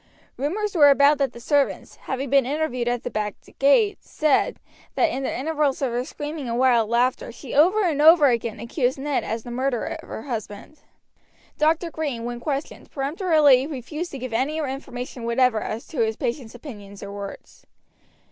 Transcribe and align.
Rumors 0.35 0.73
were 0.73 0.89
about 0.89 1.19
that 1.19 1.31
the 1.31 1.39
servants, 1.39 1.97
having 1.97 2.31
been 2.31 2.43
interviewed 2.43 2.87
at 2.87 3.03
the 3.03 3.11
back 3.11 3.35
gate, 3.59 3.99
said, 4.03 4.57
that 4.95 5.11
in 5.11 5.21
the 5.21 5.37
intervals 5.39 5.79
of 5.83 5.91
her 5.91 6.03
screaming 6.03 6.49
and 6.49 6.57
wild 6.57 6.89
laughter 6.89 7.31
she 7.31 7.53
over 7.53 7.83
and 7.83 8.01
over 8.01 8.25
again 8.25 8.59
accused 8.59 8.97
Ned 8.97 9.23
as 9.23 9.43
the 9.43 9.51
murderer 9.51 9.99
of 10.01 10.07
her 10.09 10.23
husband. 10.23 10.79
Dr. 11.59 11.91
Green, 11.91 12.23
when 12.25 12.39
questioned, 12.39 12.89
peremptorily 12.89 13.67
refused 13.67 14.09
to 14.09 14.17
give 14.17 14.33
any 14.33 14.57
information 14.57 15.23
whatever 15.23 15.61
as 15.61 15.85
to 15.89 15.99
his 16.03 16.17
patient's 16.17 16.55
opinions 16.55 17.03
or 17.03 17.11
words. 17.11 17.67